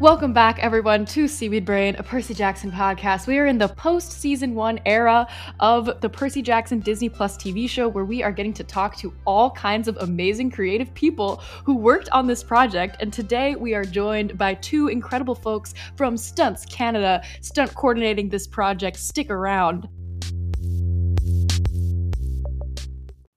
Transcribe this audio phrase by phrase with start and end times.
[0.00, 3.28] Welcome back, everyone, to Seaweed Brain, a Percy Jackson podcast.
[3.28, 5.28] We are in the post season one era
[5.60, 9.14] of the Percy Jackson Disney Plus TV show, where we are getting to talk to
[9.24, 12.96] all kinds of amazing creative people who worked on this project.
[12.98, 18.48] And today we are joined by two incredible folks from Stunts Canada, stunt coordinating this
[18.48, 18.96] project.
[18.96, 19.88] Stick around.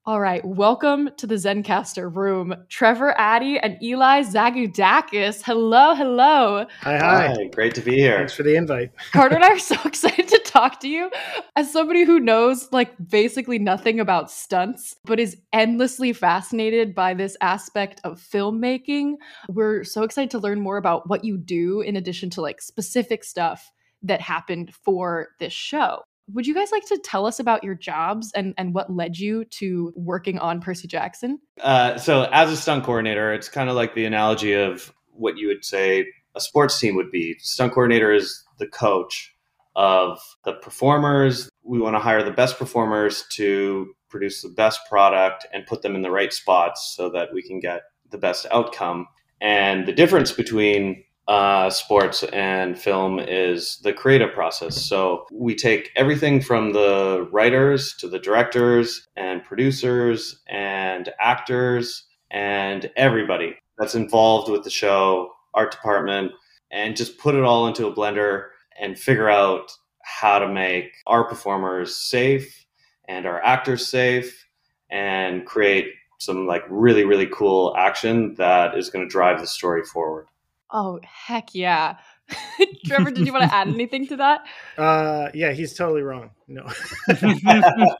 [0.08, 2.54] All right, welcome to the Zencastr room.
[2.70, 5.42] Trevor Addie and Eli Zagoudakis.
[5.42, 6.64] Hello, hello.
[6.80, 7.26] Hi, hi.
[7.26, 8.16] Hi, great to be here.
[8.16, 8.90] Thanks for the invite.
[9.12, 11.10] Carter and I are so excited to talk to you.
[11.56, 17.36] As somebody who knows like basically nothing about stunts, but is endlessly fascinated by this
[17.42, 19.16] aspect of filmmaking,
[19.50, 23.24] we're so excited to learn more about what you do in addition to like specific
[23.24, 26.00] stuff that happened for this show.
[26.32, 29.44] Would you guys like to tell us about your jobs and, and what led you
[29.46, 31.38] to working on Percy Jackson?
[31.60, 35.48] Uh, so, as a stunt coordinator, it's kind of like the analogy of what you
[35.48, 37.36] would say a sports team would be.
[37.40, 39.34] Stunt coordinator is the coach
[39.74, 41.50] of the performers.
[41.62, 45.94] We want to hire the best performers to produce the best product and put them
[45.94, 49.06] in the right spots so that we can get the best outcome.
[49.40, 54.82] And the difference between uh, sports and film is the creative process.
[54.86, 62.90] So we take everything from the writers to the directors and producers and actors and
[62.96, 66.32] everybody that's involved with the show, art department,
[66.70, 68.46] and just put it all into a blender
[68.80, 69.70] and figure out
[70.02, 72.64] how to make our performers safe
[73.06, 74.46] and our actors safe
[74.90, 79.84] and create some like really really cool action that is going to drive the story
[79.84, 80.26] forward
[80.70, 81.96] Oh, heck yeah.
[82.86, 84.46] Trevor, did you want to add anything to that?
[84.76, 86.30] Uh, yeah, he's totally wrong.
[86.46, 86.62] No,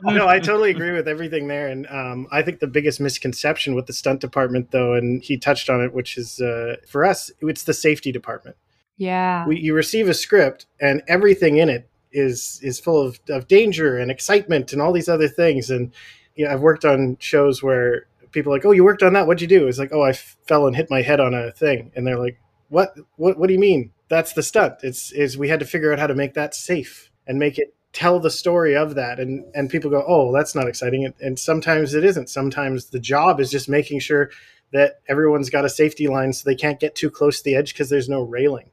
[0.03, 1.69] no, I totally agree with everything there.
[1.69, 5.71] And um, I think the biggest misconception with the stunt department, though, and he touched
[5.71, 8.57] on it, which is uh, for us, it's the safety department.
[8.97, 9.47] Yeah.
[9.47, 13.99] We, you receive a script, and everything in it is is full of, of danger
[13.99, 15.71] and excitement and all these other things.
[15.71, 15.93] And
[16.37, 19.27] yeah, I've worked on shows where people are like, "Oh, you worked on that?
[19.27, 21.51] What'd you do?" It's like, "Oh, I f- fell and hit my head on a
[21.53, 23.93] thing," and they're like, what what what do you mean?
[24.09, 24.75] That's the stunt.
[24.83, 27.75] It's is we had to figure out how to make that safe and make it
[27.93, 29.19] tell the story of that.
[29.19, 31.05] And and people go oh that's not exciting.
[31.05, 32.29] And, and sometimes it isn't.
[32.29, 34.31] Sometimes the job is just making sure
[34.73, 37.73] that everyone's got a safety line so they can't get too close to the edge
[37.73, 38.71] because there's no railing.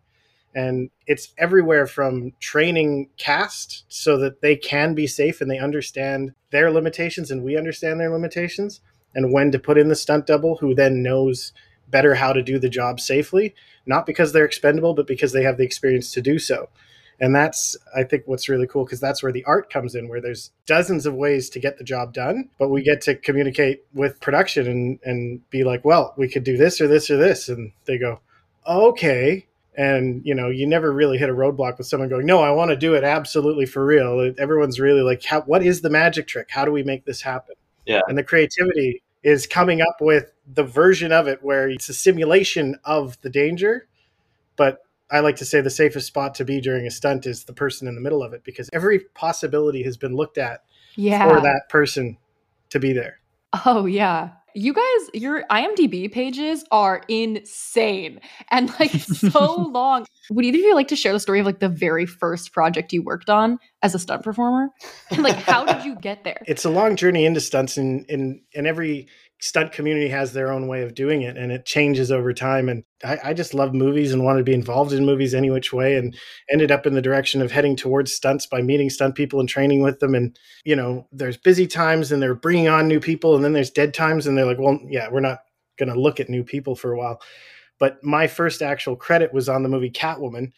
[0.54, 6.34] And it's everywhere from training cast so that they can be safe and they understand
[6.52, 8.80] their limitations and we understand their limitations
[9.14, 11.52] and when to put in the stunt double who then knows
[11.90, 15.58] better how to do the job safely, not because they're expendable, but because they have
[15.58, 16.70] the experience to do so.
[17.20, 20.20] And that's, I think, what's really cool because that's where the art comes in, where
[20.20, 24.20] there's dozens of ways to get the job done, but we get to communicate with
[24.20, 27.48] production and, and be like, well, we could do this or this or this.
[27.48, 28.20] And they go,
[28.68, 29.46] okay.
[29.78, 32.72] And, you know, you never really hit a roadblock with someone going, no, I want
[32.72, 34.34] to do it absolutely for real.
[34.38, 36.48] Everyone's really like, how, what is the magic trick?
[36.50, 37.56] How do we make this happen?
[37.86, 38.02] Yeah.
[38.08, 42.78] And the creativity is coming up with the version of it where it's a simulation
[42.86, 43.88] of the danger,
[44.56, 47.54] but I like to say the safest spot to be during a stunt is the
[47.54, 50.64] person in the middle of it because every possibility has been looked at
[50.96, 51.28] yeah.
[51.28, 52.18] for that person
[52.70, 53.20] to be there.
[53.66, 54.30] Oh yeah.
[54.58, 60.06] You guys, your IMDb pages are insane and like so long.
[60.30, 62.94] Would either of you like to share the story of like the very first project
[62.94, 64.70] you worked on as a stunt performer?
[65.12, 66.42] And like how did you get there?
[66.48, 69.10] It's a long journey into stunts and in, in every
[69.42, 72.84] stunt community has their own way of doing it and it changes over time and
[73.04, 75.98] I, I, just love movies and wanted to be involved in movies any which way
[75.98, 76.16] and
[76.50, 79.82] ended up in the direction of heading towards stunts by meeting stunt people and training
[79.82, 83.44] with them and you know there's busy times and they're bringing on new people and
[83.44, 85.40] then there's dead times and they're like well yeah we're not
[85.78, 87.22] going to look at new people for a while.
[87.80, 90.52] But my first actual credit was on the movie catwoman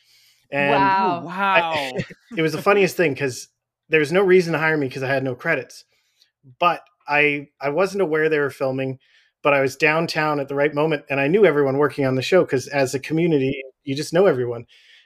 [0.51, 1.23] and wow.
[1.25, 1.71] Wow.
[1.73, 2.05] I,
[2.37, 3.49] it was the funniest thing because
[3.89, 5.83] there was no reason to hire me because i had no credits
[6.57, 8.99] but I I wasn't aware they were filming,
[9.43, 12.21] but I was downtown at the right moment, and I knew everyone working on the
[12.21, 14.65] show because as a community, you just know everyone.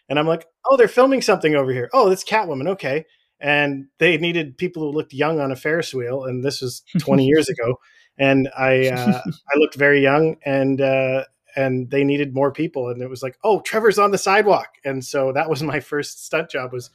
[0.10, 1.90] And I'm like, oh, they're filming something over here.
[1.94, 2.68] Oh, that's Catwoman.
[2.68, 3.06] Okay.
[3.40, 7.26] And they needed people who looked young on a Ferris wheel, and this was 20
[7.28, 7.78] years ago.
[8.18, 11.24] And I uh, I looked very young, and uh,
[11.56, 12.90] and they needed more people.
[12.90, 16.26] And it was like, oh, Trevor's on the sidewalk, and so that was my first
[16.26, 16.90] stunt job was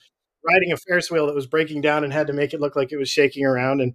[0.47, 2.93] riding a Ferris wheel that was breaking down and had to make it look like
[2.93, 3.95] it was shaking around and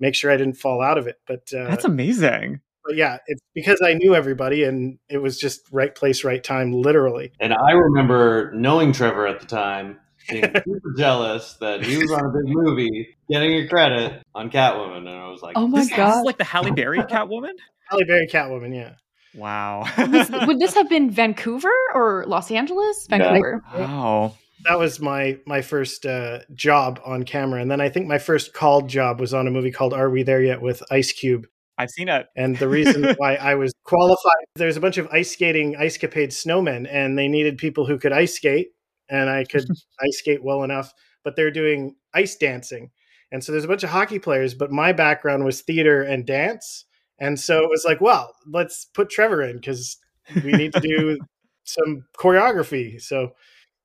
[0.00, 1.16] make sure I didn't fall out of it.
[1.26, 2.60] But uh, that's amazing.
[2.84, 6.72] But yeah, it's because I knew everybody and it was just right place, right time,
[6.72, 7.32] literally.
[7.38, 9.98] And I remember knowing Trevor at the time,
[10.28, 14.98] being super jealous that he was on a big movie, getting a credit on Catwoman,
[14.98, 17.52] and I was like, "Oh my this, god!" Is like the Halle Berry Catwoman.
[17.90, 18.94] Halle Berry Catwoman, yeah.
[19.34, 19.84] Wow.
[19.96, 23.06] Was- would this have been Vancouver or Los Angeles?
[23.08, 23.62] Vancouver.
[23.76, 24.34] wow.
[24.64, 28.52] That was my my first uh, job on camera, and then I think my first
[28.52, 31.46] called job was on a movie called Are We There Yet with Ice Cube.
[31.78, 32.26] I've seen it.
[32.36, 36.30] And the reason why I was qualified, there's a bunch of ice skating, ice capade
[36.30, 38.68] snowmen, and they needed people who could ice skate,
[39.08, 39.64] and I could
[40.00, 40.92] ice skate well enough,
[41.24, 42.90] but they're doing ice dancing.
[43.30, 46.84] And so there's a bunch of hockey players, but my background was theater and dance.
[47.20, 49.98] And so it was like, well, let's put Trevor in because
[50.42, 51.18] we need to do
[51.64, 53.00] some choreography.
[53.00, 53.32] So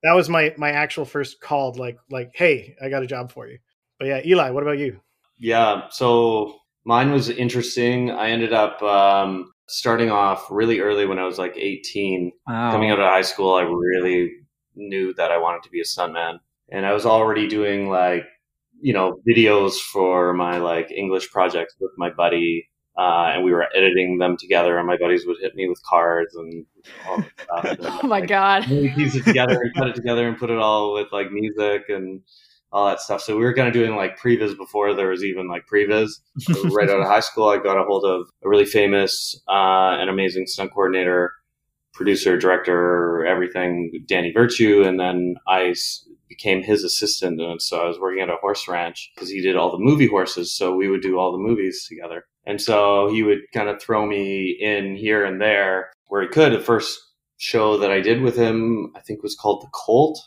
[0.04, 3.48] that was my my actual first called, like like, hey, I got a job for
[3.48, 3.60] you.
[4.00, 5.00] But yeah, Eli, what about you?
[5.40, 8.12] Yeah, so mine was interesting.
[8.12, 12.32] I ended up um, starting off really early when I was like 18.
[12.48, 12.72] Wow.
[12.72, 14.32] Coming out of high school, I really
[14.76, 16.40] knew that I wanted to be a stuntman.
[16.70, 18.26] And I was already doing like,
[18.82, 22.70] you know, videos for my like English projects with my buddy.
[22.98, 26.36] Uh, and we were editing them together, and my buddies would hit me with cards
[26.36, 26.66] and
[27.08, 27.66] all that stuff.
[27.80, 28.64] And, Oh my like, god.
[28.66, 32.22] piece it together and cut it together and put it all with like music and
[32.72, 33.22] all that stuff.
[33.22, 36.10] So we were kind of doing like previs before there was even like previs.
[36.40, 39.98] So right out of high school, I got a hold of a really famous uh,
[40.00, 41.32] and amazing stunt coordinator,
[41.94, 47.40] producer, director, everything, Danny Virtue, and then I s- became his assistant.
[47.42, 50.08] And so I was working at a horse ranch because he did all the movie
[50.08, 50.56] horses.
[50.56, 52.26] So we would do all the movies together.
[52.46, 56.54] And so he would kind of throw me in here and there where he could.
[56.54, 57.00] The first
[57.38, 60.20] show that I did with him, I think was called The Colt.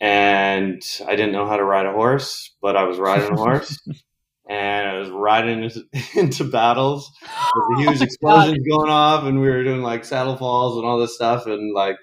[0.00, 3.78] And I didn't know how to ride a horse, but I was riding a horse.
[4.48, 5.84] and I was riding into,
[6.14, 7.10] into battles
[7.54, 8.48] with the huge Oh my God.
[8.48, 11.46] explosions going off, and we were doing like saddle falls and all this stuff.
[11.46, 11.96] And like,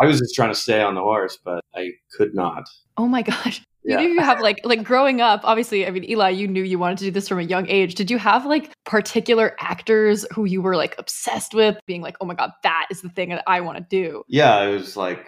[0.00, 2.64] I was just trying to stay on the horse, but I could not.
[2.96, 3.62] Oh my gosh.
[3.86, 3.98] Yeah.
[3.98, 6.98] Did you have like like growing up, obviously, I mean, Eli, you knew you wanted
[6.98, 7.94] to do this from a young age.
[7.94, 12.24] Did you have like particular actors who you were like obsessed with, being like, oh
[12.26, 14.24] my god, that is the thing that I want to do?
[14.26, 15.26] Yeah, it was like,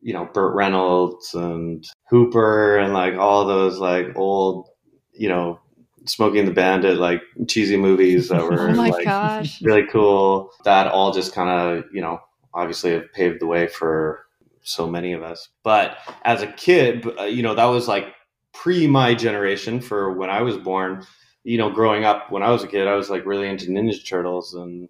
[0.00, 4.68] you know, Burt Reynolds and Hooper and like all those like old,
[5.12, 5.60] you know,
[6.06, 9.60] Smoking the Bandit, like cheesy movies that were Oh my like gosh.
[9.60, 10.50] really cool.
[10.64, 12.20] That all just kind of, you know,
[12.54, 14.24] obviously have paved the way for
[14.68, 15.48] so many of us.
[15.62, 18.14] But as a kid, uh, you know, that was like
[18.52, 21.04] pre my generation for when I was born.
[21.44, 24.04] You know, growing up when I was a kid, I was like really into Ninja
[24.06, 24.88] Turtles and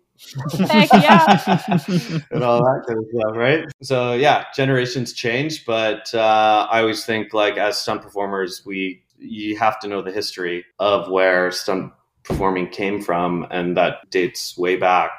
[0.67, 1.59] Heck yeah.
[2.33, 3.65] and all that kind of stuff, right?
[3.83, 9.57] So yeah, generations change, but uh, I always think like as stunt performers, we you
[9.59, 11.93] have to know the history of where stunt
[12.25, 15.11] performing came from, and that dates way back.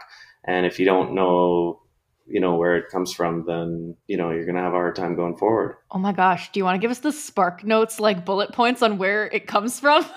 [0.44, 1.82] And if you don't know,
[2.30, 5.16] you know where it comes from, then you know you're gonna have a hard time
[5.16, 5.78] going forward.
[5.92, 6.52] Oh my gosh.
[6.52, 9.48] Do you want to give us the spark notes, like bullet points on where it
[9.48, 10.06] comes from?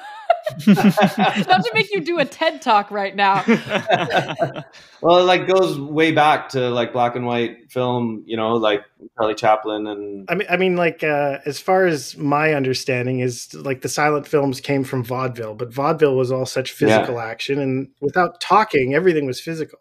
[0.67, 3.45] Not to make you do a TED talk right now.
[5.03, 8.83] well, it like goes way back to like black and white film, you know, like
[9.17, 13.55] Charlie Chaplin and I mean, I mean, like uh, as far as my understanding is,
[13.55, 17.89] like the silent films came from vaudeville, but vaudeville was all such physical action, and
[18.01, 19.79] without talking, everything was physical.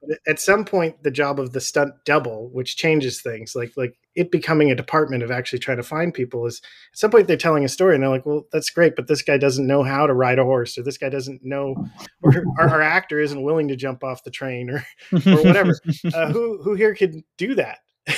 [0.00, 3.94] But at some point, the job of the stunt double, which changes things, like like
[4.14, 6.60] it becoming a department of actually trying to find people, is
[6.92, 9.22] at some point they're telling a story, and they're like, "Well, that's great, but this
[9.22, 11.74] guy doesn't know how to ride a horse, or this guy doesn't know,
[12.22, 15.74] or our, our actor isn't willing to jump off the train, or or whatever.
[16.14, 17.78] uh, who who here could do that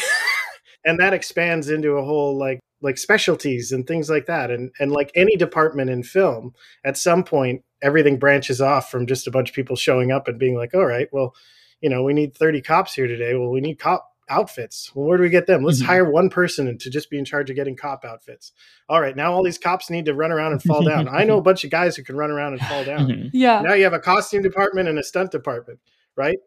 [0.85, 4.93] and that expands into a whole like like specialties and things like that and and
[4.93, 6.53] like any department in film
[6.85, 10.39] at some point everything branches off from just a bunch of people showing up and
[10.39, 11.35] being like all right well
[11.81, 15.17] you know we need 30 cops here today well we need cop outfits well where
[15.17, 15.87] do we get them let's Mhm.
[15.87, 18.53] hire one person to just be in charge of getting cop outfits
[18.89, 21.39] all right now all these cops need to run around and fall down i know
[21.39, 23.31] a bunch of guys who can run around and fall down Mhm.
[23.33, 23.61] Yeah.
[23.63, 25.81] now you have a costume department and a stunt department,
[26.17, 26.39] right?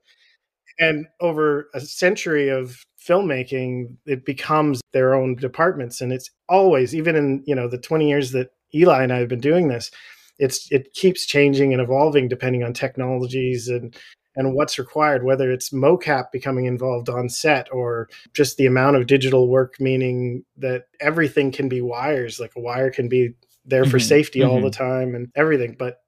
[0.79, 7.15] And over a century of filmmaking, it becomes their own departments, and it's always, even
[7.15, 9.91] in you know the twenty years that Eli and I have been doing this,
[10.39, 13.95] it's it keeps changing and evolving depending on technologies and
[14.35, 19.07] and what's required, whether it's mocap becoming involved on set or just the amount of
[19.07, 23.33] digital work, meaning that everything can be wires, like a wire can be
[23.65, 24.63] there for Mhm, safety all mhm.
[24.63, 25.75] the time and everything.
[25.77, 26.01] But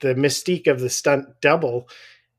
[0.00, 1.88] the mystique of the stunt double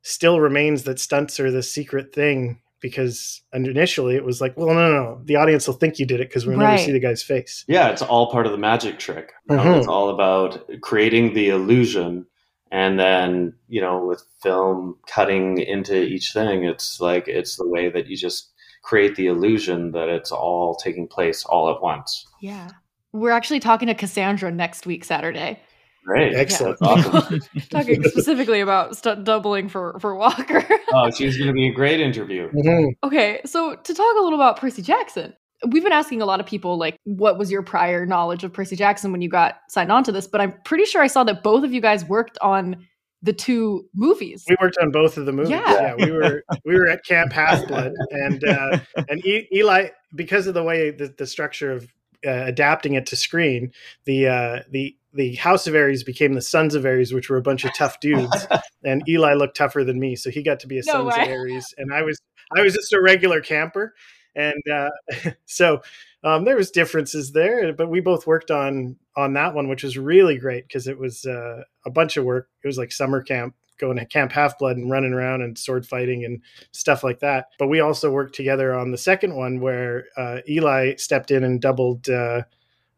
[0.01, 4.73] still remains that stunts are the secret thing because initially it was like, well, no,
[4.91, 5.21] no, no.
[5.23, 7.63] the audience will think you did it because we'll never see the guy's face.
[7.69, 9.31] Yeah, it's all part of the magic trick.
[9.49, 9.77] You know, Mhm.
[9.77, 12.25] It's all about creating the illusion,
[12.73, 17.89] and then you know, with film cutting into each thing, it's like it's the way
[17.89, 18.51] that you just
[18.83, 22.25] create the illusion that it's all taking place all at once.
[22.41, 22.69] Yeah.
[23.13, 25.59] We're actually talking to Cassandra next week, Saturday.
[26.03, 26.33] Great.
[26.35, 26.77] Excellent.
[26.81, 27.39] That's awesome.
[27.69, 30.65] Talking specifically about stunt doubling for for Walker.
[30.93, 32.49] oh, she's going to be a great interview.
[32.51, 32.89] Mhm.
[33.03, 35.33] okay, so to talk a little about Percy Jackson.
[35.67, 38.75] We've been asking a lot of people like what was your prior knowledge of Percy
[38.75, 41.43] Jackson when you got signed on to this, but I'm pretty sure I saw that
[41.43, 42.85] both of you guys worked on
[43.23, 44.43] the two movies.
[44.47, 45.51] We worked on both of the movies.
[45.51, 45.73] Yeah.
[45.73, 48.79] Yeah, we were we were at Camp Half Blood, and uh,
[49.09, 51.85] and e- Eli, because of the way the, the structure of
[52.25, 53.71] uh, adapting it to screen,
[54.05, 57.41] the uh, the the House of Ares became the Sons of Ares, which were a
[57.41, 58.47] bunch of tough dudes,
[58.83, 61.27] and Eli looked tougher than me, so he got to be a No Sons of
[61.27, 61.33] way.
[61.33, 62.19] Ares, and I was
[62.55, 63.93] I was just a regular camper,
[64.35, 64.89] and uh,
[65.45, 65.81] so
[66.23, 69.97] um, there was differences there, but we both worked on on that one, which was
[69.97, 72.49] really great because it was uh, a bunch of work.
[72.63, 75.85] It was like summer camp, going to Camp Half Blood and running around and sword
[75.85, 77.47] fighting and stuff like that.
[77.59, 81.61] But we also worked together on the second one where uh, Eli stepped in and
[81.61, 82.43] doubled uh,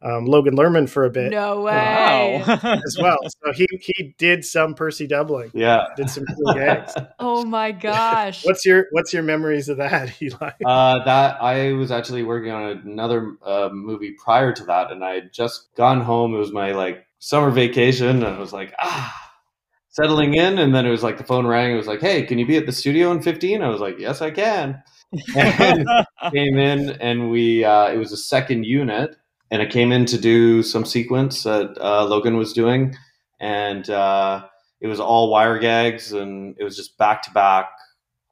[0.05, 2.43] um, Logan Lerman for a bit No way.
[2.45, 2.59] Wow.
[2.85, 3.17] as well.
[3.23, 5.85] So he he did some Percy doubling, Yeah.
[5.97, 6.93] did some cool gags.
[7.19, 8.45] Oh my gosh.
[8.45, 10.51] What's your what's your memories of that, Eli?
[10.63, 15.15] Uh, that I was actually working on another uh, movie prior to that, and I
[15.15, 16.35] had just gone home.
[16.35, 19.13] It was my like summer vacation, and I was like, ah,
[19.89, 20.59] settling in.
[20.59, 21.71] And then it was like the phone rang.
[21.73, 23.61] It was like, hey, can you be at the studio in 15?
[23.63, 24.83] I was like, yes, I can.
[25.35, 25.87] And
[26.33, 29.15] came in, and we uh, it was a second unit,
[29.51, 32.95] and I came in to do some sequence that uh, Logan was doing,
[33.39, 34.45] and uh,
[34.81, 37.69] it was all wire gags, and it was just back to back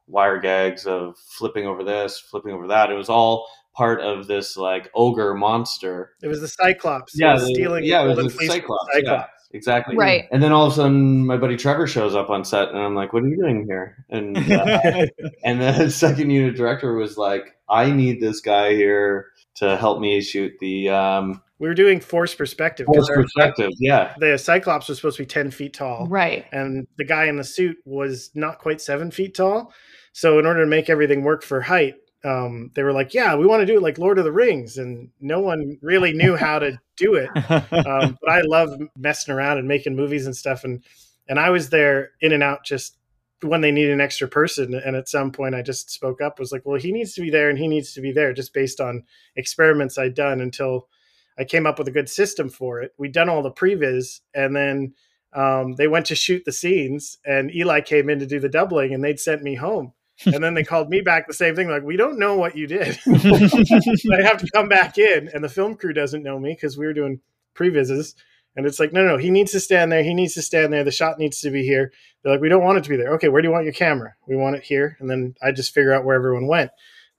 [0.06, 2.90] wire gags of flipping over this, flipping over that.
[2.90, 6.12] It was all part of this like ogre monster.
[6.22, 7.18] It was the Cyclops.
[7.18, 7.84] Yeah, the- stealing.
[7.84, 8.92] yeah, it was the Cyclops.
[8.92, 9.04] Cyclops.
[9.04, 9.96] Yeah, exactly.
[9.96, 10.24] Right.
[10.30, 12.94] And then all of a sudden, my buddy Trevor shows up on set, and I'm
[12.94, 15.06] like, "What are you doing here?" And uh,
[15.44, 20.20] and the second unit director was like, "I need this guy here to help me
[20.20, 22.86] shoot the um, we were doing force perspective.
[22.86, 26.44] 'cause force our- perspective." Yeah, The Cyclops was supposed to be ten feet tall, Right.
[26.52, 29.72] and the guy in the suit was not quite seven feet tall.
[30.12, 31.94] So in order to make everything work for height,
[32.24, 34.78] um, they were like, "Yeah, we want to do it like Lord of the Rings,"
[34.78, 37.28] and no one really knew how to do it.
[37.72, 40.82] Um, but I love messing around and making movies and stuff, and
[41.28, 42.96] and I was there in and out just
[43.44, 44.74] when they need an extra person.
[44.74, 47.30] And at some point, I just spoke up, was like, "Well, he needs to be
[47.30, 49.04] there, and he needs to be there," just based on
[49.36, 50.88] experiments I'd done until
[51.38, 52.92] I came up with a good system for it.
[52.98, 54.94] We'd done all the previs, and then
[55.34, 58.94] um, they went to shoot the scenes, and Eli came in to do the doubling,
[58.94, 59.92] and they'd sent me home.
[60.26, 62.66] and then they called me back the same thing, like, we don't know what you
[62.66, 62.98] did.
[63.06, 66.86] I have to come back in, and the film crew doesn't know me because we
[66.86, 67.20] were doing
[67.56, 68.14] previses.
[68.56, 70.02] And it's like, no, no, he needs to stand there.
[70.04, 70.84] He needs to stand there.
[70.84, 71.92] The shot needs to be here.
[72.22, 73.12] They're like, we don't want it to be there.
[73.14, 74.14] Okay, where do you want your camera?
[74.28, 74.96] We want it here.
[75.00, 76.70] And then I just figure out where everyone went.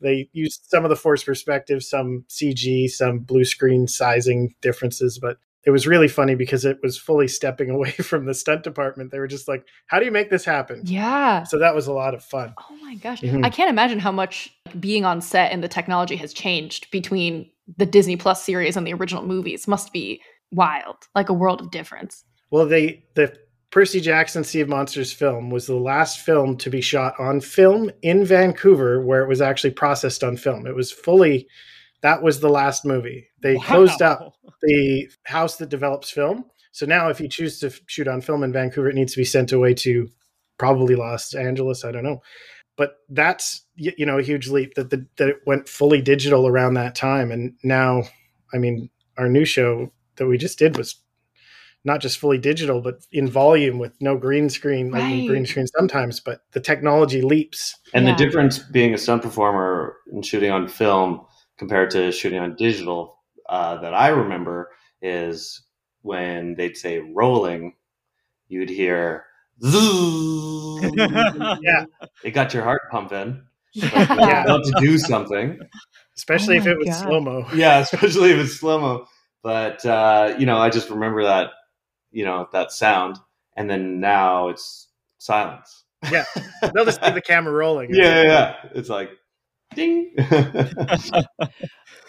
[0.01, 5.37] They used some of the force perspective, some CG, some blue screen sizing differences, but
[5.65, 9.11] it was really funny because it was fully stepping away from the stunt department.
[9.11, 10.81] They were just like, how do you make this happen?
[10.85, 11.43] Yeah.
[11.43, 12.53] So that was a lot of fun.
[12.57, 13.21] Oh my gosh.
[13.21, 13.45] Mhm.
[13.45, 17.85] I can't imagine how much being on set and the technology has changed between the
[17.85, 19.67] Disney Plus series and the original movies.
[19.67, 20.21] Must be
[20.51, 20.97] wild.
[21.13, 22.23] Like a world of difference.
[22.51, 23.37] Well, they the
[23.71, 27.91] Percy Jackson Sea of Monsters film was the last film to be shot on film
[28.01, 30.65] in Vancouver, where it was actually processed on film.
[30.65, 31.47] It was fully
[32.01, 33.27] that was the last movie.
[33.41, 36.45] They closed up the house that develops film.
[36.71, 39.25] So now, if you choose to shoot on film in Vancouver, it needs to be
[39.25, 40.07] sent away to
[40.57, 41.83] probably Los Angeles.
[41.83, 42.21] I don't know,
[42.77, 46.75] but that's you know a huge leap that the, that it went fully digital around
[46.75, 48.03] that time, and now,
[48.53, 50.95] I mean, our new show that we just did was
[51.83, 54.93] not just fully digital, but in volume with no green screen.
[54.93, 55.27] I mean, Right.
[55.27, 57.75] green screen sometimes, but the technology leaps.
[57.93, 58.11] and Yeah.
[58.15, 61.21] the difference being a stunt performer and shooting on film
[61.57, 64.71] compared to shooting on digital uh, that I remember
[65.03, 65.61] is
[66.01, 67.75] when they'd say rolling,
[68.47, 69.25] you'd hear.
[69.61, 70.81] "Zzz."
[71.61, 71.85] Yeah,
[72.23, 73.41] it got your heart pumping.
[73.93, 74.43] Like Yeah.
[74.43, 75.59] about to do something.
[76.17, 77.45] especially Oh if it was slow mo.
[77.53, 79.05] Yeah, especially if it's slow mo.
[79.45, 81.51] But uh, you know, I just remember that
[82.11, 83.19] you know that sound,
[83.55, 84.87] and then now it's
[85.19, 85.83] silence.
[86.11, 86.23] Yeah,
[86.73, 87.89] they'll just see the camera rolling.
[87.93, 88.55] Yeah, yeah, yeah.
[88.73, 89.11] It's like
[89.75, 90.15] ding.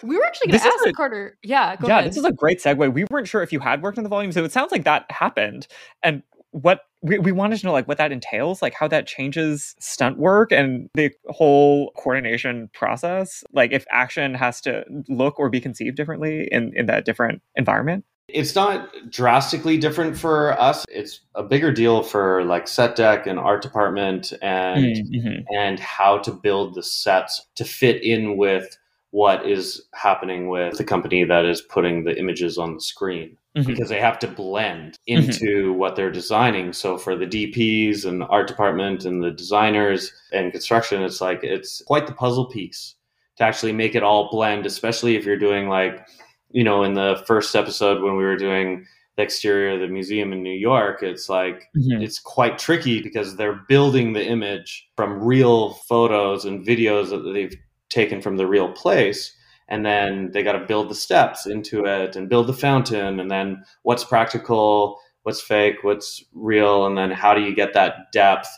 [0.02, 1.38] We were actually going to ask a- Carter.
[1.42, 2.10] Yeah, go yeah, ahead.
[2.10, 2.92] this is a great segue.
[2.92, 5.10] We weren't sure if you had worked on the volume, so it sounds like that
[5.10, 5.66] happened.
[6.02, 9.74] And what we, we wanted to know like what that entails, like how that changes
[9.78, 13.44] stunt work and the whole coordination process.
[13.52, 18.04] Like if action has to look or be conceived differently in, in that different environment.
[18.28, 20.84] it's not drastically different for us.
[20.90, 25.44] It's a bigger deal for like set dec and art department and Mhm.
[25.54, 28.76] and how to build the sets to fit in with
[29.20, 33.66] what is happening with the company that is putting the images on the screen Mhm.
[33.66, 35.16] because they have to blend Mhm.
[35.16, 36.74] into what they're designing.
[36.74, 41.42] So for the DPs and the art department and the designers and construction, it's like
[41.42, 42.94] it's quite the puzzle piece
[43.38, 46.06] to actually make it all blend, especially if you're doing like,
[46.50, 48.84] you know, in the first episode when we were doing
[49.16, 52.02] the exterior of the museum in New York, it's like Mhm.
[52.02, 57.56] it's quite tricky because they're building the image from real photos and videos that they've
[57.88, 59.36] taken from the real place
[59.68, 63.30] and then they got to build the steps into it and build the fountain and
[63.30, 68.48] then what's practical what's fake what's real and then how do you get that depth?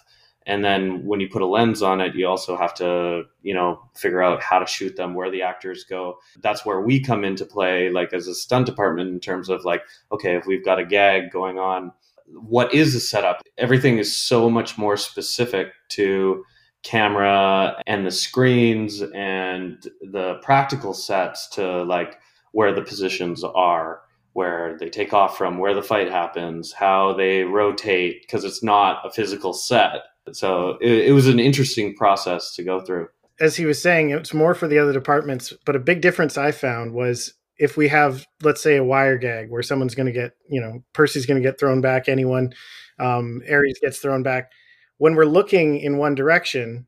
[0.46, 3.80] And then when you put a lens on it you also have to you know
[3.96, 6.18] figure out how to shoot them where the actors go.
[6.42, 9.82] That's where we come into play like as a stunt department in terms of like
[10.12, 11.92] okay if we've got a gag going on
[12.30, 13.42] what is the setup?
[13.56, 16.44] Everything is so much more specific to
[16.82, 22.18] camera and the screens and the practical sets to like
[22.52, 24.00] where the positions are
[24.32, 29.04] where they take off from where the fight happens how they rotate because it's not
[29.04, 33.08] a physical set so it, it was an interesting process to go through
[33.40, 35.52] as he was saying, it's more for the other departments.
[35.64, 39.50] But a big difference I found was if we have, let's say, a wire gag
[39.50, 42.52] where someone's going to get, you know, Percy's going to get thrown back, anyone,
[42.98, 44.52] um, Ares gets thrown back.
[44.98, 46.86] When we're looking in one direction,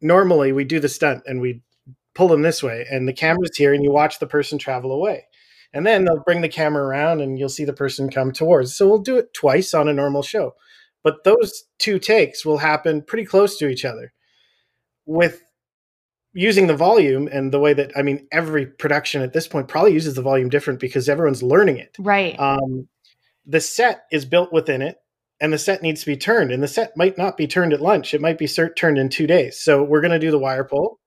[0.00, 1.62] normally we do the stunt and we
[2.14, 5.26] pull them this way, and the camera's here, and you watch the person travel away.
[5.72, 8.76] And then they'll bring the camera around and you'll see the person come towards.
[8.76, 10.54] So we'll do it twice on a normal show.
[11.02, 14.12] But those two takes will happen pretty close to each other.
[15.06, 15.42] With
[16.34, 19.92] using the volume and the way that I mean every production at this point probably
[19.92, 21.96] uses the volume different because everyone's learning it.
[21.98, 22.38] Right.
[22.38, 22.88] Um,
[23.46, 24.98] the set is built within it,
[25.42, 26.52] and the set needs to be turned.
[26.52, 29.10] And the set might not be turned at lunch; it might be cert- turned in
[29.10, 29.60] two days.
[29.60, 31.00] So we're going to do the wire pull,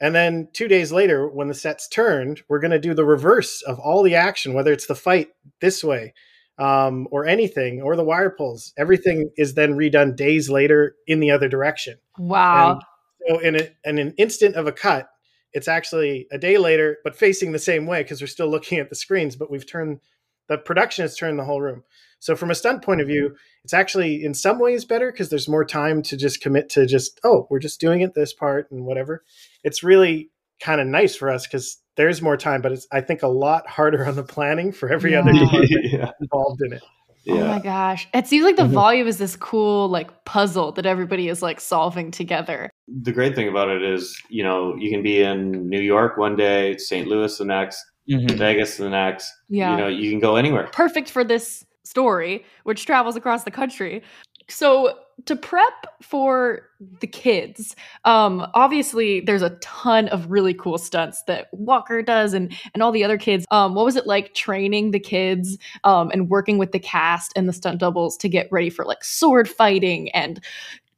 [0.00, 3.60] and then two days later, when the set's turned, we're going to do the reverse
[3.62, 5.28] of all the action, whether it's the fight
[5.60, 6.14] this way.
[6.58, 8.72] Um, or anything, or the wire pulls.
[8.78, 11.98] Everything is then redone days later in the other direction.
[12.16, 12.80] wow.
[13.28, 15.06] So in, a, in an instant of a cut,
[15.52, 18.88] it's actually a day later, but facing the same way because we're still looking at
[18.88, 20.00] the screens, but we've turned
[20.48, 21.82] the production has turned the whole room.
[22.18, 25.48] So from a stunt point of view, it's actually in some ways better because there's
[25.48, 28.84] more time to just commit to just oh we're just doing it this part and
[28.84, 29.24] whatever.
[29.64, 33.22] It's really kind of nice for us because there's more time, but it's I think
[33.22, 36.82] a lot harder on the planning for every other department yeah involved in it.
[37.28, 38.06] Oh my gosh.
[38.14, 38.68] It seems like the Mhm.
[38.70, 42.70] volume is this cool like puzzle that everybody is like solving together.
[43.02, 46.36] the great thing about it is you know you can be in new york one
[46.36, 48.30] day st louis the next Mhm.
[48.38, 49.72] vegas the next Yeah.
[49.72, 54.02] you know you can go anywhere Perfect for this story, which travels across the country.
[54.48, 55.72] So to prep
[56.02, 56.68] for
[57.00, 62.52] the kids, um, obviously there's a ton of really cool stunts that Walker does and
[62.72, 63.44] and all the other kids.
[63.50, 67.48] Um, what was it like training the kids um, and working with the cast and
[67.48, 70.40] the stunt doubles to get ready for like sword fighting and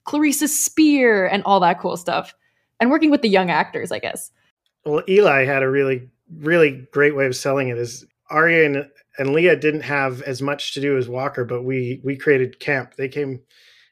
[0.05, 2.35] Clarisse's spear and all that cool stuff,
[2.81, 4.31] and working with the young actors, I guess.
[4.85, 7.77] Well, Eli had a really, really great way of selling it.
[7.77, 12.01] Is Arya and, and Leah didn't have as much to do as Walker, but we
[12.05, 12.95] we created camp.
[12.97, 13.41] They came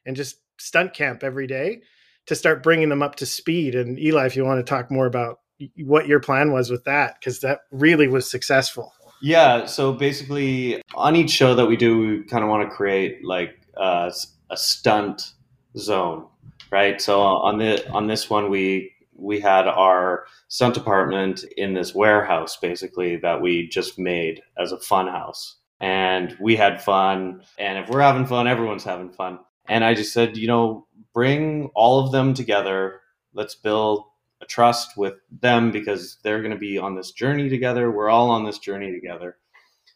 [0.04, 1.82] and just stunt camp every day
[2.26, 3.74] to start bringing them up to speed.
[3.74, 5.40] And Eli, if you want to talk more about
[5.78, 8.92] what your plan was with that, because that really was successful.
[9.22, 13.24] Yeah, so basically, on each show that we do, we kind of want to create
[13.24, 14.10] like uh,
[14.50, 15.32] a stunt
[15.78, 16.26] zone,
[16.70, 17.00] right?
[17.00, 22.56] So on the on this one, we we had our stunt department in this warehouse,
[22.56, 27.42] basically that we just made as a fun house, and we had fun.
[27.58, 29.38] And if we're having fun, everyone's having fun.
[29.68, 33.00] And I just said, you know, bring all of them together.
[33.34, 34.04] Let's build
[34.40, 37.90] a trust with them because they're going to be on this journey together.
[37.90, 39.38] We're all on this journey together.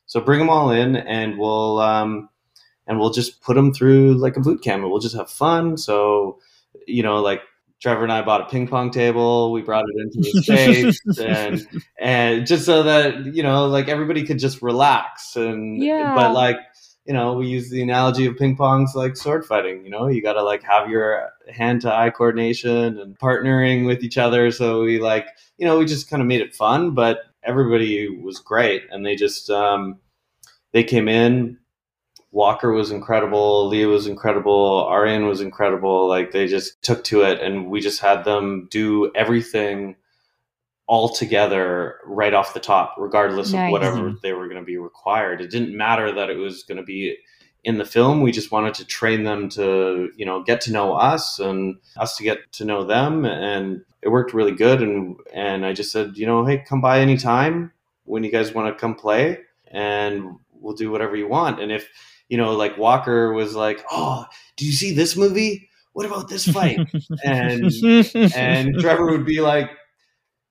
[0.07, 2.29] So bring them all in, and we'll um,
[2.87, 5.77] and we'll just put them through like a boot camp, and we'll just have fun.
[5.77, 6.41] So
[6.87, 7.43] you know, like
[7.81, 9.53] Trevor and I bought a ping pong table.
[9.53, 11.67] We brought it into the states, and
[11.99, 16.15] and just so that you know, like everybody could just relax and Yeah.
[16.15, 16.59] But like
[17.07, 19.85] you know, we use the analogy of ping pong's like sword fighting.
[19.85, 24.05] You know, you got to like have your hand to eye coordination and partnering with
[24.05, 24.51] each other.
[24.51, 25.27] So we like,
[25.59, 29.17] you know, we just kind of made it fun, but everybody was great, and they
[29.17, 29.99] just um,
[30.73, 31.59] they came in.
[32.33, 33.67] Walker was incredible.
[33.69, 34.85] Leah was incredible.
[34.89, 36.09] Aryan was incredible.
[36.09, 39.97] Like they just took to it, and we just had them do everything
[40.87, 43.69] all together right off the top, regardless Nice.
[43.69, 45.41] of whatever they were going to be required.
[45.41, 47.17] It didn't matter that it was going to be
[47.63, 48.23] in the film.
[48.23, 52.17] We just wanted to train them to, you know, get to know us and us
[52.17, 53.25] to get to know them.
[53.25, 54.83] And it worked really good.
[54.83, 57.73] And, and I just said, you know, hey, come by anytime
[58.05, 59.39] when you guys want to come play
[59.71, 61.61] and we'll do whatever you want.
[61.61, 61.89] And if,
[62.31, 64.25] you know, like Walker was like, oh,
[64.57, 65.69] do you see this movie?
[65.93, 66.79] What about this fight?
[67.25, 67.71] and,
[68.35, 69.69] and Trevor would be like,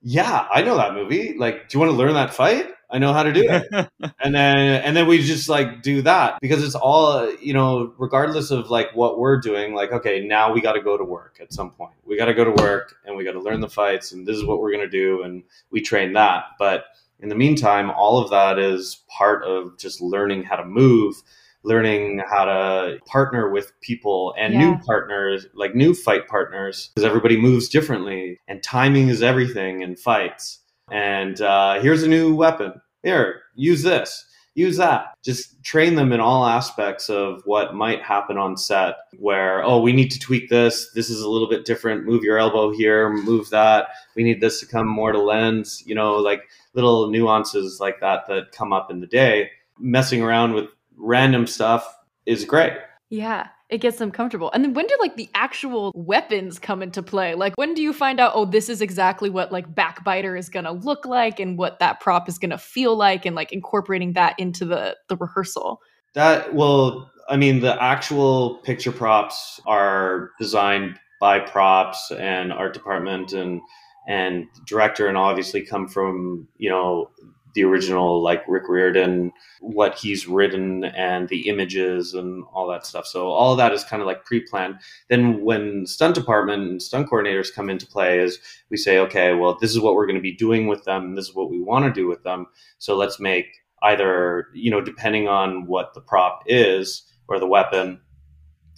[0.02, 1.36] yeah, I know that movie.
[1.38, 2.68] Like, do you want to learn that fight?
[2.92, 3.68] I know how to do it.
[4.20, 8.52] and then and then we just like do that because it's all you know, regardless
[8.52, 11.72] of like what we're doing, like, okay, now we gotta go to work at some
[11.72, 11.96] point.
[12.04, 14.60] We gotta go to work and we gotta learn the fights and this is what
[14.60, 16.46] we're gonna do and we train that.
[16.58, 16.86] But
[17.20, 21.22] in the meantime, all of that is part of just learning how to move
[21.64, 24.60] learning how to partner with people and yeah.
[24.60, 29.96] new partners, like new fight partners, because everybody moves differently and timing is everything in
[29.96, 30.60] fights.
[30.92, 32.82] And uh, here's a new weapon.
[33.04, 35.14] Here, use this, use that.
[35.24, 39.94] Just train them in all aspects of what might happen on set where, oh, we
[39.94, 40.92] need to tweak this.
[40.94, 42.06] This is a little bit different.
[42.06, 43.90] Move your elbow here, move that.
[44.16, 46.44] We need this to come more to lens, you know, like
[46.74, 49.52] little nuances like that that come up in the day.
[49.78, 50.66] Messing around with
[51.00, 51.88] random stuff
[52.26, 52.74] is great.
[53.10, 54.52] Yeah, it gets them comfortable.
[54.52, 57.34] And then when do like the actual weapons come into play?
[57.36, 60.72] Like when do you find out, oh, this is exactly what like backbiter is gonna
[60.72, 64.66] look like and what that prop is gonna feel like and like incorporating that into
[64.66, 65.82] the the rehearsal?
[66.14, 73.34] That well, I mean, the actual picture props are designed by props and art department
[73.34, 73.62] and
[74.08, 77.12] and director and obviously come from, you know,
[77.60, 83.06] the original like Rick Riordan, what he's written and the images and all that stuff.
[83.06, 84.76] So all of that is kind of like pre-planned.
[85.10, 89.58] Then when stunt department and stunt coordinators come into play is we say, okay, well,
[89.60, 91.16] this is what we're going to be doing with them.
[91.16, 92.48] This is what we want to do with them.
[92.78, 93.48] So let's make
[93.84, 98.00] either, you know, depending on what the prop is or the weapon,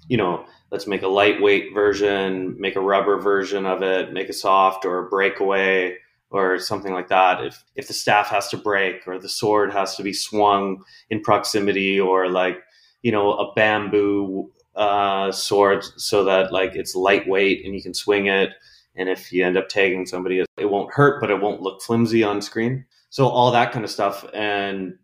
[0.08, 4.34] you know, let's make a lightweight version, make a rubber version of it, make a
[4.34, 5.98] soft or a breakaway
[6.32, 9.96] or something like that if if the staff has to break or the sword has
[9.96, 12.58] to be swung in proximity or like
[13.02, 18.28] you know a bamboo uh, sword so that like it's lightweight and you can swing
[18.28, 18.52] it.
[18.96, 22.24] And if you end up tagging somebody it won't hurt but it won't look flimsy
[22.24, 22.86] on screen.
[23.10, 24.26] So all that kind of stuff.
[24.34, 24.96] And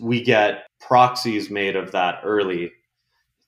[0.00, 2.72] we get proxies made of that early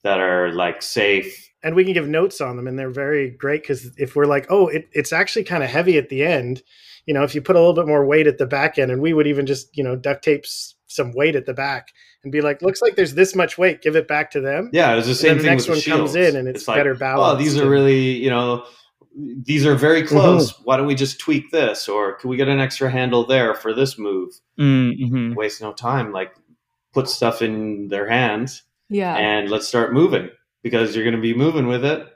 [0.03, 1.51] that are like safe.
[1.63, 4.47] And we can give notes on them and they're very great because if we're like
[4.49, 6.63] oh it, it's actually kind of heavy at the end
[7.07, 9.01] you know, if you put a little bit more weight at the back end, and
[9.01, 10.45] we would even just, you know, duct tape
[10.87, 11.93] some weight at the back
[12.23, 14.69] and be like, looks like there's this much weight, give it back to them.
[14.73, 15.45] Yeah, it's the same thing.
[15.45, 17.35] The next one the comes in and it's, it's better like, balanced.
[17.35, 18.65] Oh, these are really, you know,
[19.15, 20.15] these are very mm-hmm.
[20.15, 20.51] close.
[20.51, 20.63] Mm-hmm.
[20.63, 23.73] Why don't we just tweak this, or can we get an extra handle there for
[23.73, 24.33] this move?
[24.59, 25.33] Mm-hmm.
[25.33, 26.11] Waste no time.
[26.11, 26.33] Like
[26.93, 28.63] put stuff in their hands.
[28.89, 30.29] Yeah, and let's start moving
[30.61, 32.07] because you're going to be moving with it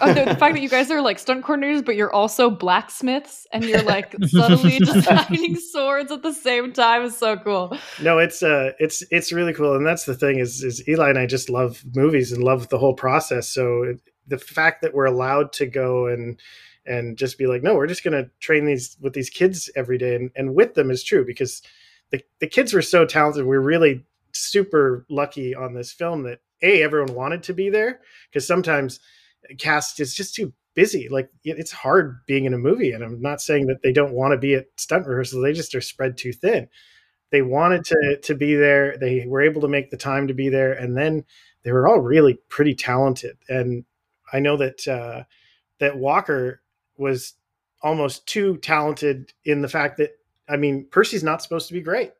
[0.00, 3.46] oh, the, the, fact that you guys are like stunt coordinators, but you're also blacksmiths,
[3.52, 7.76] and you're like subtly designing swords at the same time is so cool.
[8.02, 11.18] No, it's uh, it's it's really cool, and that's the thing is is Eli and
[11.18, 13.48] I just love movies and love the whole process.
[13.48, 16.40] So it, the fact that we're allowed to go and
[16.84, 19.98] and just be like, no, we're just going to train these with these kids every
[19.98, 21.62] day, and, and with them is true because
[22.10, 23.46] the the kids were so talented.
[23.46, 28.46] We're really super lucky on this film that a everyone wanted to be there because
[28.46, 29.00] sometimes
[29.58, 31.08] cast is just too busy.
[31.08, 34.32] Like it's hard being in a movie, and I'm not saying that they don't want
[34.32, 35.42] to be at stunt rehearsals.
[35.42, 36.68] They just are spread too thin.
[37.30, 38.96] They wanted to to be there.
[38.96, 41.24] They were able to make the time to be there, and then
[41.64, 43.36] they were all really pretty talented.
[43.48, 43.84] And
[44.32, 45.24] I know that uh,
[45.80, 46.62] that Walker
[46.96, 47.34] was
[47.82, 50.10] almost too talented in the fact that
[50.48, 52.12] I mean Percy's not supposed to be great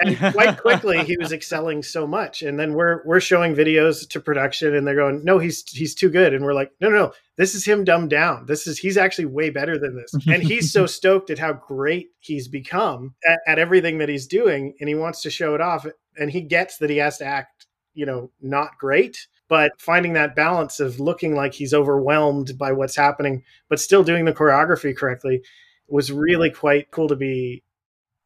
[0.00, 2.42] and quite quickly he was excelling so much.
[2.42, 6.08] And then we're we're showing videos to production and they're going no he's he's too
[6.08, 6.34] good.
[6.34, 7.12] And we're like no no no.
[7.36, 8.46] This is him dumbed down.
[8.46, 10.12] This is he's actually way better than this.
[10.28, 14.74] And he's so stoked at how great he's become at, at everything that he's doing
[14.80, 15.86] and he wants to show it off.
[16.16, 20.36] And he gets that he has to act you know not great but finding that
[20.36, 25.42] balance of looking like he's overwhelmed by what's happening but still doing the choreography correctly
[25.88, 27.62] was really quite cool to be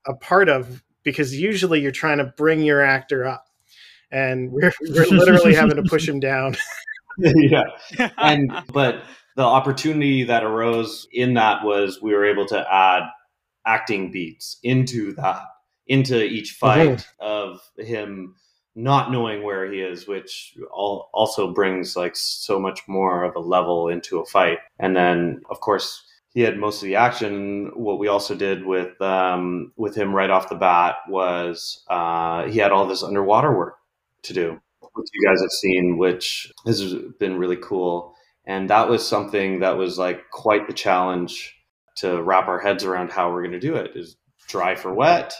[0.06, 3.46] a part of because usually you're trying to bring your actor up.
[4.10, 6.56] And we're, we're literally having to push him down.
[7.18, 7.64] Yeah.
[8.16, 9.02] And but
[9.36, 13.02] the opportunity that arose in that was we were able to add
[13.66, 15.42] acting beats into that
[15.86, 17.20] into each fight mm-hmm.
[17.20, 18.34] of him
[18.74, 23.40] not knowing where he is which all, also brings like so much more of a
[23.40, 24.58] level into a fight.
[24.78, 26.02] And then of course
[26.34, 27.70] he had most of the action.
[27.74, 32.58] What we also did with um, with him right off the bat was uh, he
[32.58, 33.76] had all this underwater work
[34.22, 34.60] to do,
[34.94, 38.14] which you guys have seen, which has been really cool.
[38.46, 41.54] And that was something that was like quite the challenge
[41.96, 43.92] to wrap our heads around how we're going to do it.
[43.94, 44.16] Is
[44.48, 45.34] dry for wet,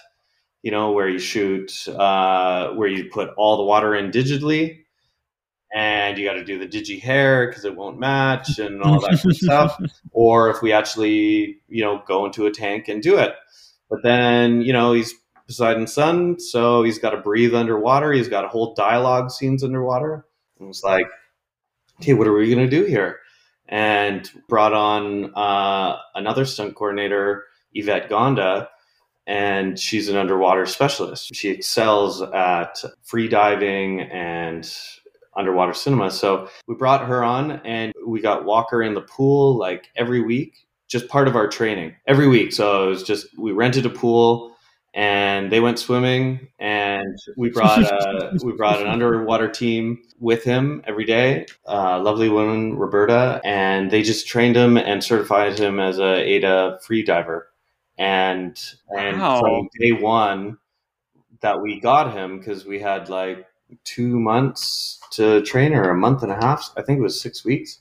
[0.62, 4.81] you know, where you shoot, uh, where you put all the water in digitally,
[5.72, 9.18] and you got to do the digi hair because it won't match and all that
[9.18, 9.80] stuff.
[10.14, 13.32] Or if we actually, you know, go into a tank and do it.
[13.88, 15.14] But then, you know, he's
[15.46, 18.12] Poseidon's son, so he's got to breathe underwater.
[18.12, 20.26] He's got a whole dialogue scenes underwater.
[20.60, 21.06] And it's like,
[21.98, 23.20] hey, what are we going to do here?
[23.68, 28.68] And brought on uh, another stunt coordinator, Yvette Gonda,
[29.26, 31.34] and she's an underwater specialist.
[31.34, 34.70] She excels at free diving and
[35.36, 36.10] underwater cinema.
[36.10, 40.66] So we brought her on and we got Walker in the pool like every week,
[40.88, 42.52] just part of our training every week.
[42.52, 44.52] So it was just, we rented a pool
[44.94, 50.82] and they went swimming and we brought a, we brought an underwater team with him
[50.86, 55.98] every day uh, lovely woman roberta and they just trained him and certified him as
[55.98, 57.48] a AIDA free diver
[57.98, 59.40] and and Wow.
[59.40, 60.58] from day one
[61.40, 63.46] that we got him because we had like
[63.84, 67.44] two months to train or a month and a half i think it was six
[67.44, 67.78] weeks.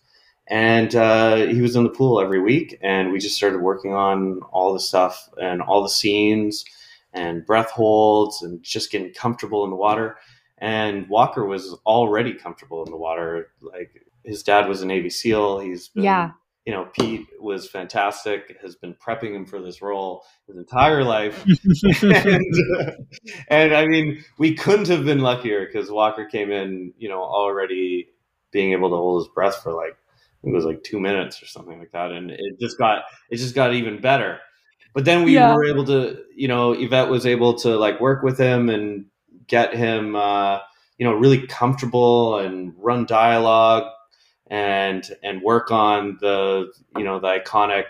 [0.47, 4.41] And uh, he was in the pool every week and we just started working on
[4.51, 6.65] all the stuff and all the scenes
[7.13, 10.17] and breath holds and just getting comfortable in the water.
[10.57, 13.51] And walker was already comfortable in the water.
[13.61, 15.59] Like his dad was a navy seal.
[15.59, 16.31] He's been, Yeah.
[16.65, 21.43] You know pete was fantastic has been prepping him for this role his entire life
[21.83, 22.45] and,
[23.47, 28.09] and I mean, we couldn't have been luckier because Walker came in, you know, already
[28.51, 29.97] being able to hold his breath for like
[30.43, 33.55] it was like two minutes or something like that, and it just got it just
[33.55, 34.39] got even better.
[34.93, 35.53] But then we Yeah.
[35.53, 39.05] were able to, you know, Yvette was able to like work with him and
[39.47, 40.59] get him, uh,
[40.97, 43.83] you know, really comfortable and run dialogue
[44.51, 47.85] and and work on the you know the iconic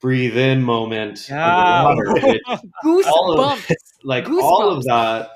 [0.00, 1.84] breathe in moment Yeah.
[1.86, 2.26] underwater.
[2.84, 3.72] It- All of- Goosebumps.
[4.04, 5.30] like all of that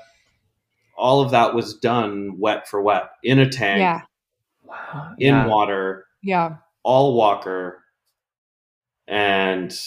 [0.97, 4.01] all of that was done wet for wet in a tank yeah.
[4.63, 5.11] wow.
[5.19, 5.47] in yeah.
[5.47, 6.55] water Yeah.
[6.81, 7.83] all walker
[9.07, 9.77] and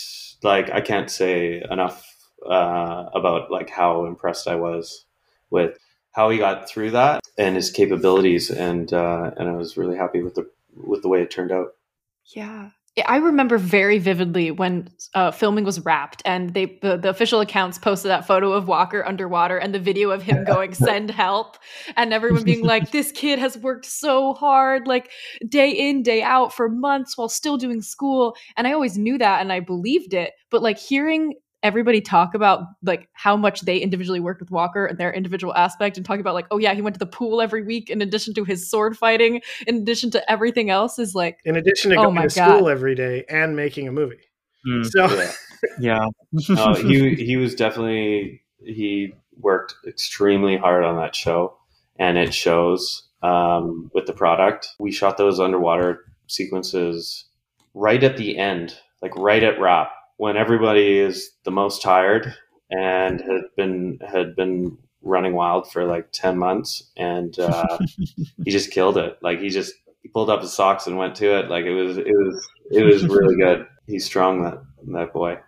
[0.43, 2.05] like i can't say enough
[2.45, 5.07] uh, about like how impressed i was
[5.51, 5.79] with
[6.17, 10.23] how he got through that and his capabilities and uh, and i was really happy
[10.23, 11.69] with the with the way it turned out.
[12.35, 12.71] Yeah.
[13.07, 17.77] I remember very vividly when uh, filming was wrapped and they the, the official accounts
[17.77, 21.59] posted that photo of Walker underwater and the video of him going send help.
[21.95, 25.11] And everyone being like this kid has worked so hard like
[25.47, 28.35] day in day out for months while still doing school.
[28.57, 32.63] And I always knew that and I believed it but like hearing everybody talk about
[32.83, 36.35] like how much they individually worked with Walker and their individual aspect and talking about
[36.35, 38.97] like oh yeah he went to the pool every week in addition to his sword
[38.97, 42.31] fighting in addition to everything else is like In addition to Oh going my to
[42.31, 44.21] school every day and making a movie.
[44.67, 45.33] Mm, So yeah
[45.81, 46.07] yeah.
[46.49, 51.57] no, he he was definitely he worked extremely hard on that show,
[51.99, 54.69] and it shows um, with the product.
[54.79, 57.25] We shot those underwater sequences
[57.75, 62.35] right at the end, like right at wrap, when everybody is the most tired
[62.71, 67.79] and had been had been running wild for like ten months, and uh,
[68.45, 69.19] he just killed it.
[69.23, 71.49] Like he just he pulled up his socks and went to it.
[71.49, 73.67] Like it was it was it was really good.
[73.87, 75.39] He's strong that that boy.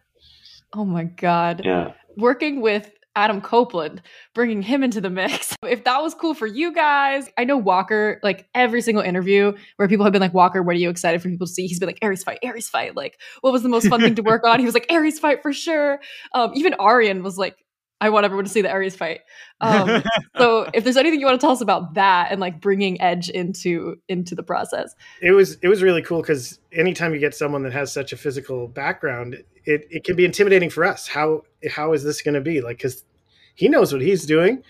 [0.72, 1.62] Oh my God.
[1.64, 1.92] Yeah.
[2.16, 4.00] Working with Adam Copeland,
[4.32, 5.54] bringing him into the mix.
[5.68, 9.88] If that was cool for you guys, I know Walker, like every single interview where
[9.88, 11.66] people have been like, Walker, what are you excited for people to see?
[11.66, 12.96] He's been like, Ares fight, Ares fight.
[12.96, 14.60] Like, what was the most fun thing to work on?
[14.60, 16.00] He was like, Ares fight for sure.
[16.32, 17.56] Um, even Aryan was like,
[18.00, 19.20] I want everyone to see the Ares fight.
[19.60, 20.02] Um,
[20.36, 23.28] so if there's anything you want to tell us about that and like bringing Edge
[23.28, 24.94] into into the process.
[25.20, 28.16] it was it was really cool because anytime you get someone that has such a
[28.16, 31.08] physical background, it, it can be intimidating for us.
[31.08, 32.76] How how is this going to be like?
[32.78, 33.04] Because
[33.54, 34.62] he knows what he's doing.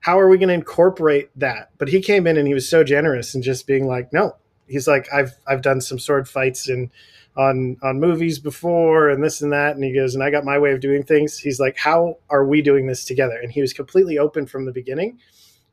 [0.00, 1.70] How are we going to incorporate that?
[1.78, 4.36] But he came in and he was so generous and just being like, no.
[4.68, 6.90] He's like, I've I've done some sword fights and
[7.36, 10.58] on on movies before and this and that and he goes and I got my
[10.58, 11.38] way of doing things.
[11.38, 13.38] He's like, how are we doing this together?
[13.42, 15.18] And he was completely open from the beginning,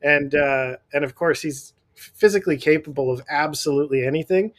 [0.02, 4.52] and uh, and of course he's physically capable of absolutely anything.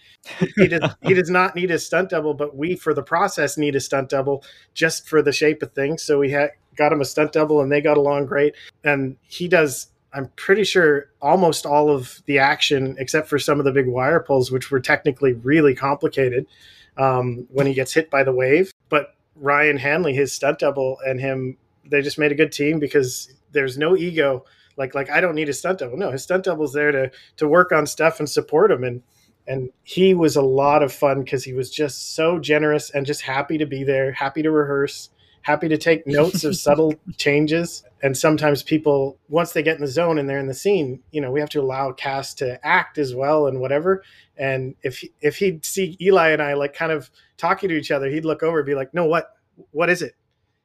[0.56, 3.76] He does he does not need a stunt double, but we for the process need
[3.76, 6.04] a stunt double just for the shape of things.
[6.04, 8.56] So we had got him a stunt double and they got along great.
[8.84, 13.66] And he does I'm pretty sure almost all of the action except for some of
[13.66, 16.48] the big wire pulls, which were technically really complicated
[16.98, 18.72] um, when he gets hit by the wave.
[18.90, 21.58] But Ryan Hanley, his stunt double, and him,
[21.90, 24.46] they just made a good team because there's no ego.
[24.78, 25.98] Like like I don't need a stunt double.
[25.98, 29.02] No, his stunt double's there to to work on stuff and support him and
[29.48, 33.22] and he was a lot of fun because he was just so generous and just
[33.22, 35.10] happy to be there, happy to rehearse,
[35.46, 37.84] happy to take notes of subtle changes.
[38.02, 41.22] And sometimes people, once they get in the zone and they're in the scene, you
[41.22, 44.04] know, we have to allow cast to act as well and whatever.
[44.38, 48.10] And if if he'd see Eli and I like kind of talking to each other,
[48.10, 49.36] he'd look over and be like, "No, what?
[49.72, 50.16] What is it?"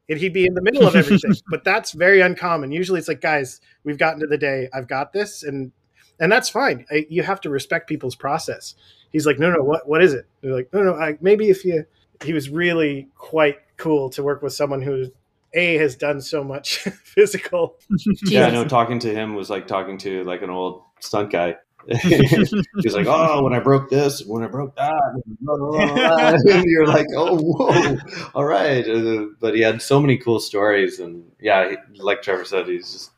[0.09, 1.35] And he'd be in the middle of everything.
[1.51, 2.73] but that's very uncommon.
[2.73, 4.71] Usually, it's like, "Guys, we've gotten to the day.
[4.73, 5.73] I've got this," and
[6.19, 6.87] and that's fine.
[6.91, 8.75] I, you have to respect people's process.
[9.13, 11.67] He's like, "No, no, what what is it?" They're like, "No, no, I, maybe if
[11.67, 11.85] you."
[12.23, 15.11] He was really quite cool to work with someone who
[15.55, 17.77] a has done so much physical.
[18.25, 18.65] Yeah, I know.
[18.65, 21.57] Talking to him was like talking to like an old stunt guy.
[21.89, 25.23] He's like, oh, when I broke this, when I broke that,
[26.53, 27.97] and you're like, oh, whoa,
[28.35, 28.87] all right.
[28.87, 32.93] Uh, but he had so many cool stories, and yeah, he, like Trevor said, he's
[32.93, 33.11] just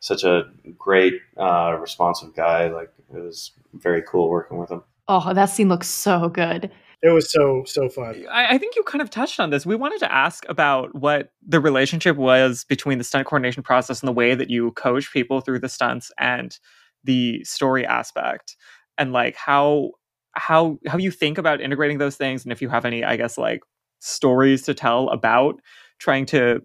[0.00, 0.42] such a
[0.78, 2.68] great, uh, responsive guy.
[2.68, 4.82] Like it was very cool working with him.
[5.08, 6.70] Oh, that scene looks so good
[7.02, 8.24] it was so so fun.
[8.30, 9.66] I, I, think you kind of touched on this.
[9.66, 14.08] We wanted to ask about what the relationship was between the stunt coordination process and
[14.08, 16.56] the way that you coach people through the stunts and
[17.02, 18.56] the story aspect,
[18.98, 19.90] and like how
[20.34, 23.36] how how you think about integrating those things, and if you have any, I guess,
[23.36, 23.62] like
[23.98, 25.60] stories to tell about
[25.98, 26.60] trying to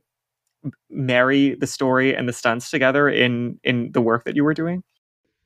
[0.90, 4.84] marry the story and the stunts together in in the work that you were doing.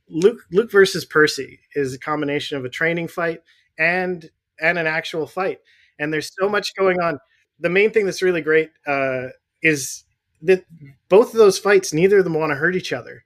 [0.09, 3.39] Luke Luke versus Percy is a combination of a training fight
[3.79, 4.29] and
[4.61, 5.59] and an actual fight.
[5.99, 7.19] And there's so much going on.
[7.59, 9.27] The main thing that's really great uh,
[9.61, 10.03] is
[10.41, 10.65] that
[11.09, 13.23] both of those fights, neither of them want to hurt each other.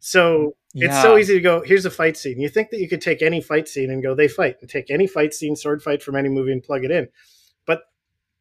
[0.00, 0.88] So yeah.
[0.88, 2.40] it's so easy to go, here's a fight scene.
[2.40, 4.90] You think that you could take any fight scene and go, they fight, and take
[4.90, 7.08] any fight scene, sword fight from any movie and plug it in.
[7.66, 7.82] But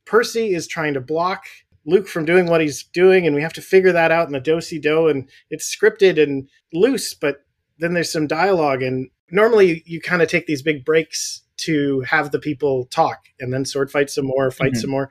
[0.06, 1.46] Percy is trying to block
[1.86, 4.40] Luke from doing what he's doing, and we have to figure that out in the
[4.40, 7.46] do si do, and it's scripted and loose, but
[7.78, 12.32] then there's some dialogue, and normally you kind of take these big breaks to have
[12.32, 14.80] the people talk and then sword fight some more, fight mm-hmm.
[14.80, 15.10] some more.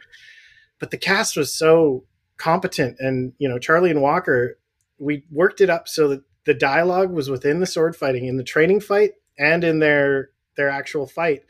[0.79, 2.05] But the cast was so
[2.37, 4.59] competent, and you know Charlie and Walker,
[4.99, 8.45] we worked it up so that the dialogue was within the sword fighting in the
[8.45, 11.43] training fight and in their their actual fight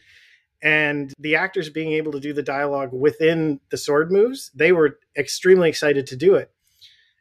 [0.63, 4.99] and the actors being able to do the dialogue within the sword moves they were
[5.17, 6.51] extremely excited to do it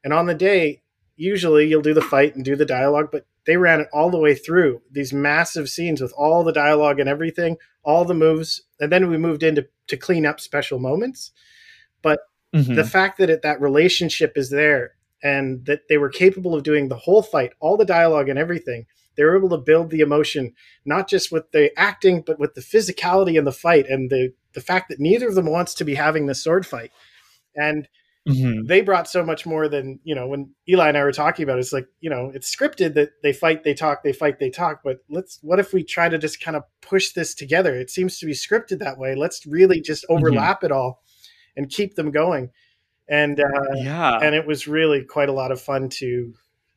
[0.04, 0.82] and on the day
[1.16, 4.18] usually you'll do the fight and do the dialogue but they ran it all the
[4.18, 8.92] way through these massive scenes with all the dialogue and everything, all the moves, and
[8.92, 11.32] then we moved into to clean up special moments.
[12.02, 12.22] But
[12.56, 12.76] mm-hmm.
[12.76, 16.88] the fact that it, that relationship is there and that they were capable of doing
[16.88, 20.54] the whole fight, all the dialogue and everything, they were able to build the emotion
[20.86, 24.62] not just with the acting, but with the physicality in the fight and the the
[24.62, 26.92] fact that neither of them wants to be having the sword fight.
[27.56, 27.88] And
[28.28, 28.68] Mm-hmm.
[28.68, 30.28] They brought so much more than you know.
[30.28, 33.12] When Eli and I were talking about, it, it's like you know, it's scripted that
[33.22, 34.80] they fight, they talk, they fight, they talk.
[34.82, 35.40] But let's.
[35.42, 37.76] What if we try to just kind of push this together?
[37.76, 39.16] It seems to be scripted that way.
[39.16, 40.16] Let's really just mm-hmm.
[40.16, 40.68] overlap mm-hmm.
[40.68, 41.04] it all
[41.58, 42.52] and keep them going.
[43.10, 46.34] And uh, yeah, and it was really quite a lot of fun to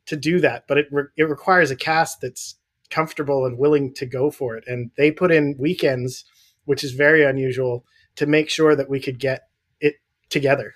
[0.06, 0.64] to do that.
[0.66, 2.56] But it re- it requires a cast that's
[2.90, 4.64] comfortable and willing to go for it.
[4.66, 6.24] And they put in weekends,
[6.64, 7.84] which is very unusual,
[8.16, 9.42] to make sure that we could get
[9.80, 9.96] it
[10.28, 10.74] together.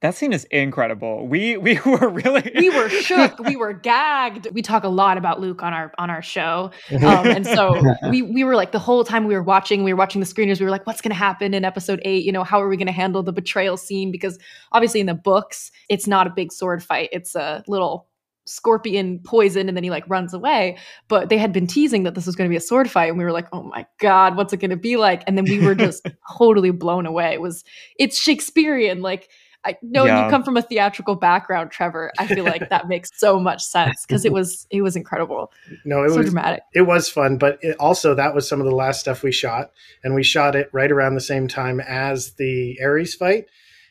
[0.00, 1.26] That scene is incredible.
[1.26, 3.38] We we were really we were shook.
[3.38, 4.48] We were gagged.
[4.52, 8.22] We talk a lot about Luke on our on our show, um, and so we
[8.22, 9.84] we were like the whole time we were watching.
[9.84, 10.58] We were watching the screeners.
[10.58, 12.24] We were like, "What's going to happen in episode eight?
[12.24, 14.38] You know, how are we going to handle the betrayal scene?" Because
[14.72, 17.10] obviously in the books, it's not a big sword fight.
[17.12, 18.08] It's a little
[18.46, 22.26] scorpion poison and then he like runs away but they had been teasing that this
[22.26, 24.52] was going to be a sword fight and we were like oh my god what's
[24.52, 26.04] it going to be like and then we were just
[26.36, 27.62] totally blown away it was
[27.96, 29.28] it's shakespearean like
[29.64, 30.24] I know yeah.
[30.24, 32.12] you come from a theatrical background, Trevor.
[32.18, 35.52] I feel like that makes so much sense because it was it was incredible.
[35.84, 36.62] No, it so was dramatic.
[36.74, 39.72] It was fun, but it, also that was some of the last stuff we shot,
[40.02, 43.46] and we shot it right around the same time as the Ares fight,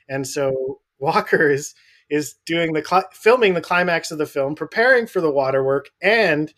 [0.08, 1.76] and so Walker is
[2.10, 5.92] is doing the cl- filming the climax of the film, preparing for the water work,
[6.02, 6.54] and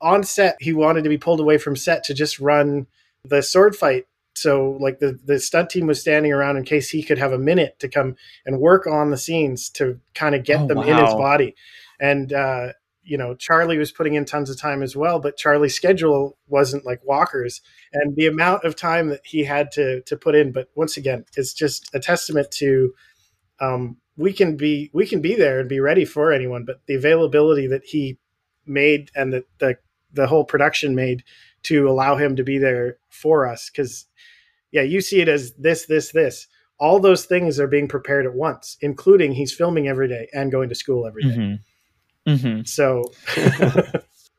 [0.00, 2.86] on set he wanted to be pulled away from set to just run
[3.24, 7.02] the sword fight so like the the stunt team was standing around in case he
[7.02, 10.60] could have a minute to come and work on the scenes to kind of get
[10.60, 10.84] oh, them wow.
[10.84, 11.54] in his body
[12.00, 12.68] and uh,
[13.02, 16.84] you know charlie was putting in tons of time as well but charlie's schedule wasn't
[16.84, 17.60] like walker's
[17.92, 21.24] and the amount of time that he had to to put in but once again
[21.36, 22.92] it's just a testament to
[23.60, 26.94] um, we can be we can be there and be ready for anyone but the
[26.94, 28.18] availability that he
[28.66, 29.76] made and that the
[30.12, 31.24] the whole production made
[31.64, 34.06] to allow him to be there for us because
[34.72, 36.46] yeah you see it as this this this
[36.78, 40.68] all those things are being prepared at once including he's filming every day and going
[40.68, 41.58] to school every day.
[42.28, 42.34] Mm-hmm.
[42.34, 43.04] hmm So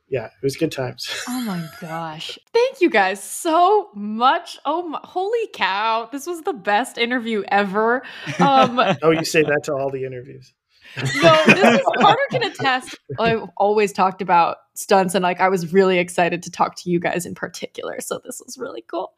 [0.07, 1.09] yeah, it was good times.
[1.27, 2.39] Oh my gosh.
[2.53, 4.57] Thank you guys so much.
[4.65, 6.07] Oh my, holy cow.
[6.11, 8.03] This was the best interview ever.
[8.39, 10.53] Um Oh, you say that to all the interviews.
[10.97, 12.97] No, this is Carter can attest.
[13.19, 16.99] I've always talked about stunts and like I was really excited to talk to you
[16.99, 18.01] guys in particular.
[18.01, 19.13] So this was really cool.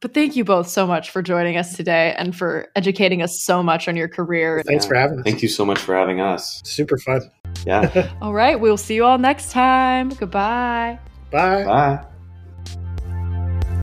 [0.00, 3.62] But thank you both so much for joining us today and for educating us so
[3.62, 4.62] much on your career.
[4.66, 4.88] Thanks Yeah.
[4.88, 5.24] for having us.
[5.24, 6.60] Thank you so much for having us.
[6.64, 7.22] Super fun.
[7.64, 8.12] Yeah.
[8.20, 10.10] All right, we'll see you all next time.
[10.10, 10.98] Goodbye.
[11.30, 11.64] Bye.
[11.64, 12.15] Bye.